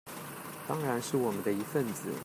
[0.67, 2.11] 當然是我們的一分子